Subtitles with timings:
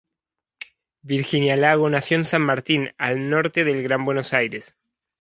[1.03, 4.75] Virginia Lago nació en San Martín, al norte del Gran Buenos Aires.